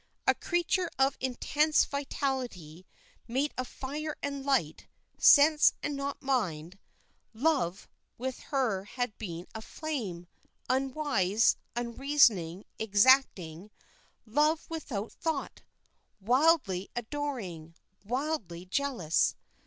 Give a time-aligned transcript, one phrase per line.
[0.25, 2.87] A creature of intense vitality,
[3.27, 4.87] made of fire and light,
[5.19, 6.79] sense and not mind,
[7.35, 10.25] love with her had been a flame;
[10.67, 13.69] unwise, unreasoning, exacting;
[14.25, 15.61] love without thought;
[16.19, 19.35] wildly adoring, wildly jealous.